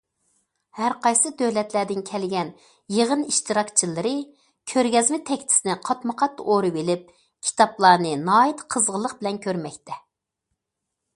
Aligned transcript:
ھەرقايسى 0.77 1.31
دۆلەتلەردىن 1.39 1.99
كەلگەن 2.09 2.47
يىغىن 2.95 3.21
ئىشتىراكچىلىرى 3.33 4.13
كۆرگەزمە 4.73 5.19
تەكچىسىنى 5.29 5.75
قاتمۇقات 5.89 6.41
ئورىۋېلىپ، 6.55 7.03
كىتابلارنى 7.49 8.15
ناھايىتى 8.31 8.67
قىزغىنلىق 8.77 9.17
بىلەن 9.21 9.37
كۆرمەكتە. 9.45 9.99